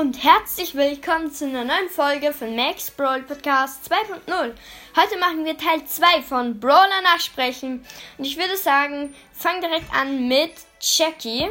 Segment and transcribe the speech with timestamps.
[0.00, 4.54] und herzlich willkommen zu einer neuen Folge von Max Brawl Podcast 2.0.
[4.96, 7.84] Heute machen wir Teil 2 von Brawler nachsprechen
[8.16, 11.50] und ich würde sagen, fang direkt an mit Jackie.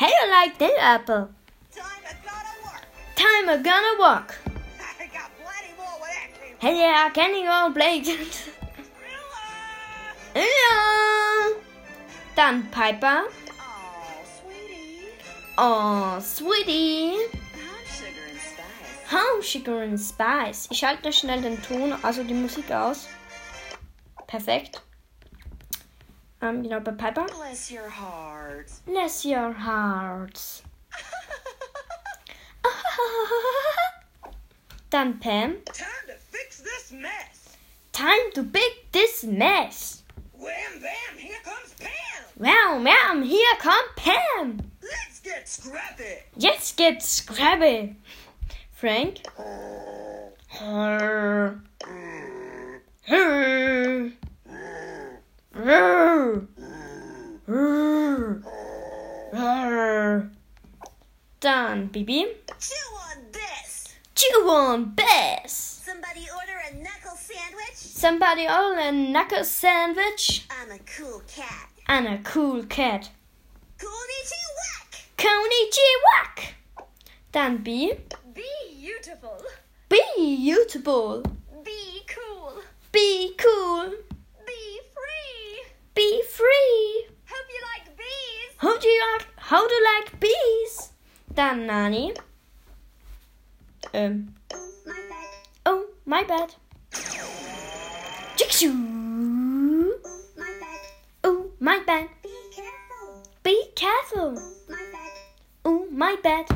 [0.00, 1.28] How you like that apple?
[3.14, 4.34] Time I gonna walk.
[6.58, 8.02] Hey yeah, can you go play?
[12.34, 13.26] Dann Piper.
[15.62, 17.18] Oh, sweetie.
[19.10, 20.66] Home Sugar and Spice.
[20.70, 23.08] Ich schalte schnell den Ton, also die Musik aus.
[24.26, 24.80] Perfekt.
[26.40, 27.26] Ähm, genau, bei Piper.
[27.26, 28.70] Bless your heart.
[28.86, 30.62] Bless your hearts.
[34.88, 35.62] Dann Pam.
[35.66, 37.58] Time to fix this mess.
[37.92, 40.04] Time to pick this mess.
[40.32, 42.24] Wham bam, here comes Pam.
[42.38, 44.69] Wow, ma'am, here come Pam.
[45.50, 46.04] Let's get scrappy.
[46.36, 47.96] Jetzt gibt's Scrabble.
[48.70, 49.26] Frank.
[50.46, 51.60] Her.
[61.40, 62.26] Dann Bibi.
[62.60, 63.88] Chew on this.
[64.14, 65.84] Chew on best.
[65.84, 67.74] Somebody order a knuckle sandwich?
[67.74, 71.70] Somebody all a knuckle sandwich I'm a cool cat.
[71.88, 73.10] and a cool cat.
[73.78, 74.39] Konnichiwa!
[75.20, 76.18] Konnichiwa.
[77.32, 77.94] Dann Bea.
[78.34, 78.42] Be
[78.80, 79.44] Beautiful.
[79.88, 81.22] Be beautiful.
[81.62, 82.62] Be cool.
[82.90, 83.90] Be cool.
[84.46, 85.62] Be free.
[85.94, 87.06] Be free.
[87.26, 88.56] Hope you like bees.
[88.56, 90.92] How do you like, how do you like bees?
[91.34, 92.14] Dann Nani.
[93.92, 94.34] Ähm.
[94.86, 95.28] My bad.
[95.66, 96.54] Oh, my bad.
[98.36, 98.72] Jigsaw.
[100.36, 100.80] My bad.
[101.24, 102.08] Oh, my bad.
[102.22, 103.22] Be careful.
[103.42, 104.59] Be careful.
[106.00, 106.46] My bad.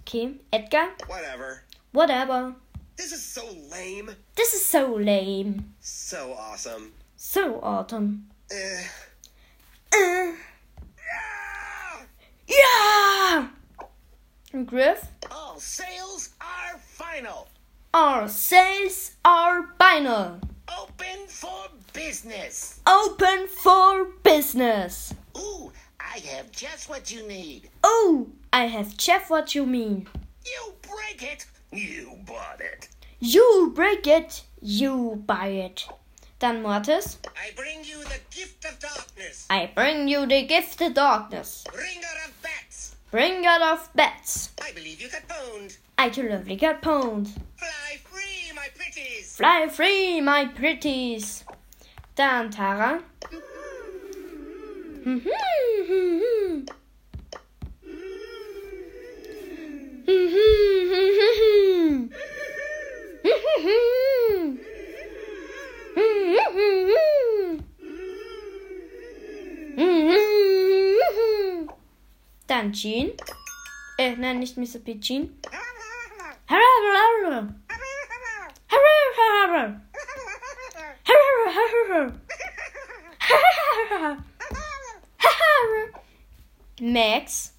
[0.00, 0.88] Okay, Edgar.
[1.06, 1.62] Whatever.
[1.92, 2.54] Whatever.
[2.96, 4.08] This is so lame.
[4.34, 5.74] This is so lame.
[5.80, 6.94] So awesome.
[7.14, 8.28] So autumn.
[8.50, 8.84] Eh.
[9.94, 10.32] Uh,
[11.12, 12.00] Ah!
[12.48, 13.48] yeah.
[14.54, 15.06] And Griff.
[15.30, 17.48] All sales are final.
[17.92, 20.40] Our sales are final.
[20.80, 22.80] Open for business.
[22.86, 25.12] Open for business.
[25.36, 27.68] Ooh, I have just what you need.
[27.84, 30.06] Oh, I have Jeff what you mean.
[30.44, 31.46] You break it.
[31.72, 32.88] You bought it.
[33.18, 35.88] You break it, you buy it.
[36.38, 37.18] Dann Mortis.
[37.36, 39.46] I bring you the gift of darkness.
[39.48, 41.64] I bring you the gift of darkness.
[41.72, 42.96] Bringer of bats.
[43.10, 44.50] Bringer of bats.
[44.60, 45.78] I believe you got pwned.
[45.96, 47.28] I too lovely got pwned.
[47.56, 49.36] Fly free, my pretties.
[49.36, 51.44] Fly free, my pretties.
[52.16, 53.02] Dann Tara.
[53.22, 53.52] Mm-hmm.
[55.04, 55.28] Mm-hmm,
[55.90, 56.64] mm-hmm,
[72.46, 73.12] Dann Gene.
[73.98, 74.78] Äh, nein, nicht Mr.
[74.84, 74.94] P.
[74.94, 75.30] Gene.
[86.80, 87.52] Max.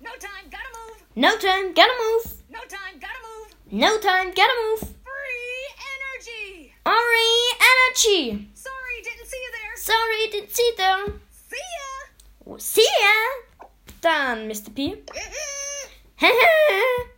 [0.00, 0.77] No time, gotta move.
[1.18, 2.32] No time, gotta move.
[2.48, 3.50] No time, gotta move.
[3.72, 4.82] No time, gotta move.
[5.02, 6.72] Free energy.
[6.86, 7.34] Ori
[7.72, 8.48] energy.
[8.54, 9.74] Sorry, didn't see you there.
[9.78, 11.20] Sorry, didn't see them.
[11.50, 11.66] See
[12.46, 12.56] ya.
[12.58, 13.66] See ya.
[14.00, 14.70] Dann Mr.
[14.72, 15.02] P.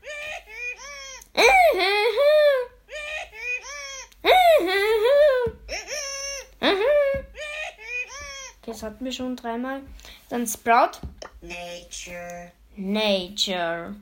[8.65, 9.83] Das hatten wir schon dreimal.
[10.31, 11.01] Dann Sprout.
[11.43, 12.53] Nature.
[12.83, 13.95] Nature.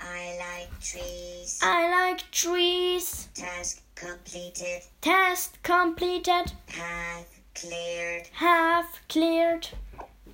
[0.00, 1.60] I like trees.
[1.62, 3.28] I like trees.
[3.34, 4.82] Task completed.
[5.00, 6.52] Test completed.
[6.66, 8.26] Path cleared.
[8.32, 9.68] Half cleared.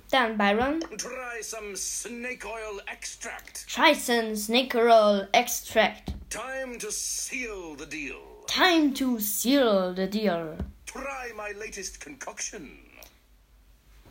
[0.09, 0.81] Done, Byron.
[0.97, 3.67] Try some snake oil extract.
[3.67, 6.15] Try some snake oil extract.
[6.31, 8.17] Time to seal the deal.
[8.47, 10.57] Time to seal the deal.
[10.93, 12.69] Try my latest concoction.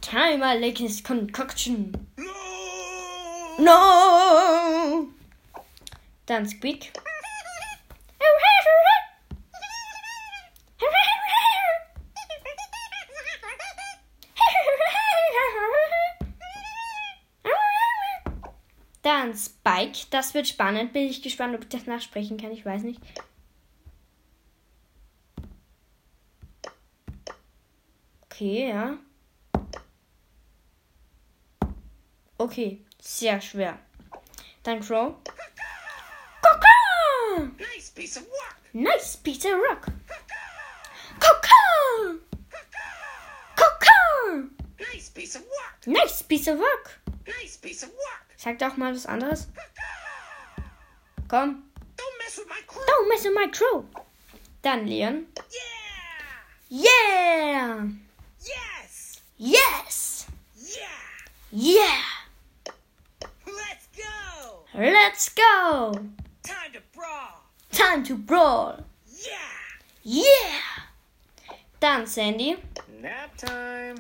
[0.01, 2.09] Time I like his concoction.
[2.17, 2.27] No!
[3.61, 5.09] No!
[6.27, 6.93] Dann Squeak.
[19.03, 20.07] Dann Spike.
[20.11, 20.93] Das wird spannend.
[20.93, 22.51] Bin ich gespannt, ob ich das nachsprechen kann.
[22.51, 23.01] Ich weiß nicht.
[28.43, 28.99] Okay, ja.
[32.39, 33.79] Okay, sehr schwer.
[34.65, 35.15] Dann Crow.
[36.43, 37.53] Kaka!
[37.57, 38.57] Nice piece of work.
[38.73, 39.87] Nice piece of rock.
[41.21, 42.19] Kaka!
[43.55, 44.49] Kaka!
[44.81, 45.87] Nice piece of work.
[45.87, 46.99] Nice piece of rock.
[47.29, 48.27] Nice piece of work.
[48.37, 49.47] Sag doch mal was anderes.
[51.29, 51.63] Komm.
[51.97, 52.83] Don't mess with my crew.
[52.89, 53.87] Don't mess with my crew.
[54.63, 55.27] Dann Leon.
[56.69, 56.89] Yeah.
[56.89, 58.12] Yeah!
[58.45, 59.21] Yes.
[59.37, 60.27] Yes!
[60.57, 61.51] Yeah.
[61.51, 62.03] Yeah!
[63.47, 64.65] Let's go.
[64.75, 65.93] Let's go!
[66.43, 67.43] Time to brawl.
[67.71, 68.81] Time to brawl.
[69.07, 69.33] Yeah.
[70.03, 70.59] Yeah!
[71.81, 72.57] Dann Sandy.
[73.01, 73.97] Nap time.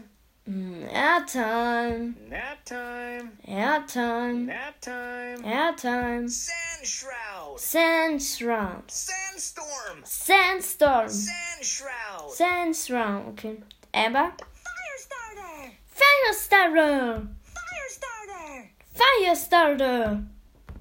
[0.49, 2.15] Mm, Airtime.
[2.29, 3.33] Nap time.
[3.47, 4.47] Airtime.
[4.47, 5.39] Nap time.
[5.43, 6.29] Airtime.
[6.29, 7.61] Sand shroud.
[7.61, 8.83] Sandstorm.
[8.89, 10.05] Sandstorm.
[10.05, 11.09] Sandstorm.
[11.09, 12.33] Sand shroud.
[12.33, 13.29] Sandstorm.
[13.29, 13.57] Okay.
[13.95, 14.33] Amber.
[14.39, 15.71] Fire starter.
[15.95, 17.29] Firestarter.
[17.45, 18.71] Fire starter.
[18.97, 20.27] Firestarter.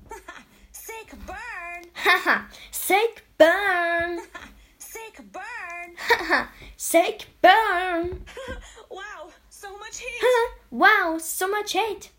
[0.72, 1.84] Sick burn.
[1.94, 2.46] Haha.
[2.72, 4.19] Sick burn.
[4.78, 5.96] Sick burn.
[5.98, 6.48] Haha.
[6.78, 8.24] Sick burn.
[8.90, 10.24] wow, so much heat.
[10.72, 12.12] wow, so much hate.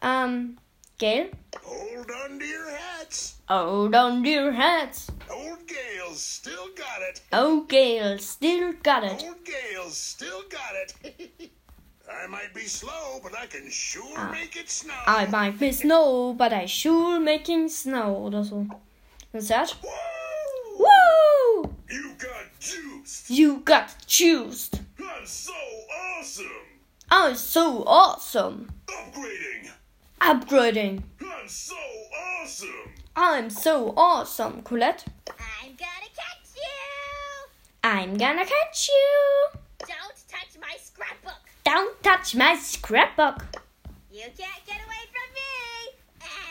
[0.00, 0.58] Um,
[0.98, 1.28] Gale.
[1.62, 3.34] Hold on to your hats.
[3.46, 5.09] Hold on to your hats.
[7.10, 7.20] It.
[7.32, 9.24] Oh, Gale, still got it.
[9.26, 11.50] Old Gale's still got it.
[12.08, 14.30] I might be slow, but I can sure ah.
[14.30, 14.94] make it snow.
[15.06, 18.66] I might be snow, but I sure making snow oder so.
[19.32, 19.74] Was das?
[19.82, 19.90] Woo!
[20.78, 21.74] Woo!
[21.90, 23.28] You got juiced.
[23.28, 24.80] You got juiced.
[25.00, 25.52] I'm so
[26.18, 26.46] awesome.
[27.10, 28.70] Oh, I'm so awesome.
[28.86, 29.70] Upgrading.
[30.20, 31.02] Upgrading.
[31.20, 31.74] I'm so
[32.40, 32.92] awesome.
[33.16, 34.62] I'm so awesome.
[34.62, 35.04] Colette.
[35.28, 37.79] I'm gonna catch you.
[37.92, 39.58] I'm gonna catch you.
[39.80, 41.42] Don't touch my scrapbook.
[41.64, 43.42] Don't touch my scrapbook.
[44.12, 45.50] You can't get away from me.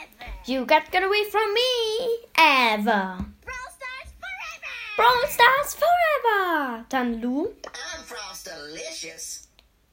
[0.01, 0.31] Ever.
[0.51, 2.17] You got get away from me.
[2.37, 3.23] Ever.
[3.45, 4.75] Brawl Stars forever.
[4.97, 6.85] Brawl Stars forever.
[6.89, 7.53] Dann Lou.
[7.67, 9.47] I'm Frost Delicious.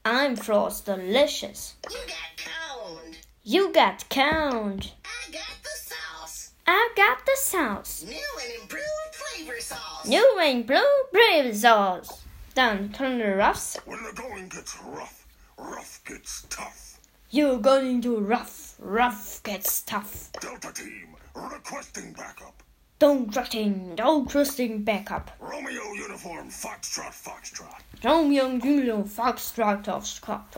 [0.05, 1.77] I'm Frost Delicious.
[1.89, 3.19] You got coned.
[3.45, 4.95] You got count.
[5.05, 6.51] I got the sauce.
[6.67, 8.03] I got the sauce.
[8.03, 8.96] New and improved
[9.37, 10.07] flavor sauce.
[10.07, 12.23] New and blue brave sauce.
[12.55, 13.77] turn the roughs.
[13.85, 15.27] When the going gets rough,
[15.59, 16.99] rough gets tough.
[17.31, 18.77] You're going to rough.
[18.79, 20.31] Rough gets tough.
[20.41, 22.63] Delta team requesting backup.
[22.99, 25.31] Don't trusting, don't trusting backup.
[25.39, 25.83] Romeo
[26.17, 27.81] uniform Foxtrot Foxtrot.
[28.05, 30.57] Romeo and Julio Foxtrot of Scott.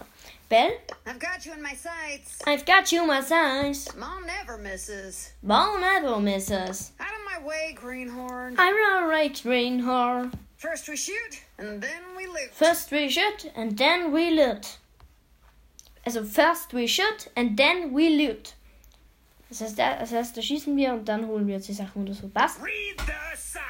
[0.49, 0.70] Belle,
[1.06, 2.38] I've got you in my sights.
[2.46, 3.88] I've got you my size.
[3.96, 5.32] Mom never misses.
[5.43, 6.93] Bone never misses.
[7.00, 8.55] Out of my way, greenhorn.
[8.58, 10.31] I run right green her.
[10.56, 12.50] First we shoot, and then we loot.
[12.52, 14.78] First we shoot and then we loot.
[16.06, 18.54] Also first we shoot and then we loot.
[19.50, 22.02] Das heißt, da- das heißt, da schießen wir und dann holen wir uns die Sachen
[22.02, 22.28] oder so.
[22.28, 22.61] Passt?
[22.62, 23.62] Read the sign.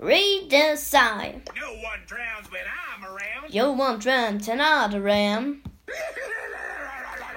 [0.00, 1.42] Read the sign.
[1.60, 3.52] No one drowns when I'm around.
[3.52, 5.62] You won't run to another ram.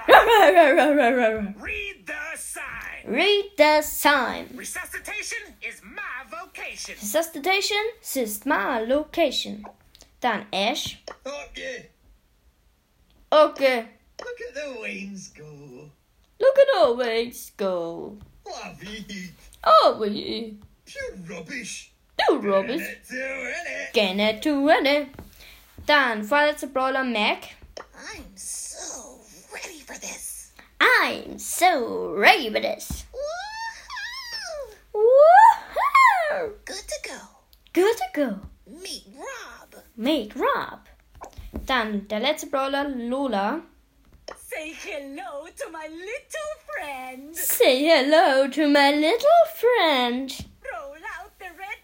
[0.08, 3.04] Read the sign.
[3.06, 4.48] Read the sign.
[4.54, 6.94] Resuscitation is my vocation.
[7.00, 7.84] Resuscitation
[8.14, 9.64] is my location.
[10.20, 10.98] Dann Ash.
[11.26, 11.90] Okay,
[13.30, 13.86] Okay,
[14.20, 15.90] look at the wings go.
[16.40, 18.16] look at our wings go.
[18.44, 19.30] Fluffy,
[19.64, 21.90] Oh, we pure rubbish.
[22.28, 22.80] Do rubbish.
[22.80, 24.42] Let's do it.
[24.42, 25.08] To it.
[25.86, 27.56] Dann vorletzter Brawler Mac.
[27.96, 29.20] I'm so
[29.52, 30.52] ready for this.
[30.80, 33.04] I'm so ready for this.
[33.12, 34.74] Woohoo!
[34.94, 36.52] Woohoo!
[36.64, 37.18] Good to go.
[37.72, 38.40] Good to go.
[38.66, 39.82] Meet Rob.
[39.96, 40.88] Meet Rob.
[41.66, 43.62] Dann der letzte Brawler Lola.
[44.36, 47.36] Say hello to my little friend.
[47.36, 50.46] Say hello to my little friend.
[50.72, 51.78] Roll out the red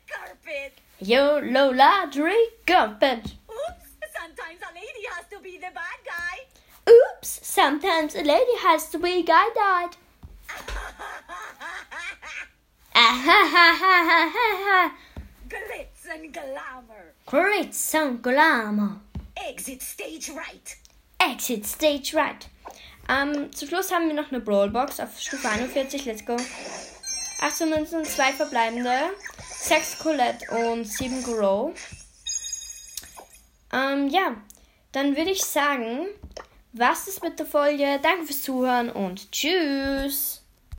[0.50, 0.80] carpet.
[1.00, 3.34] Yo, Lola, drink carpet.
[3.48, 6.92] Oops, sometimes a lady has to be the bad guy.
[6.92, 9.96] Oops, sometimes a lady has to be the guy died.
[15.48, 17.14] Glitz and glamour.
[17.26, 19.00] Great song, glamour.
[19.36, 20.76] Exit stage right.
[21.18, 22.48] Exit stage right.
[23.08, 26.04] Ähm, zum Schluss haben wir noch eine Brawlbox auf Stufe 41.
[26.04, 26.36] Let's go.
[27.40, 29.10] 18 Münzen, 2 verbleibende,
[29.58, 31.72] 6 Colette und 7 Grow.
[33.72, 34.36] Ähm, ja,
[34.92, 36.06] dann würde ich sagen,
[36.72, 37.98] was ist mit der Folge?
[38.02, 40.39] Danke fürs Zuhören und tschüss.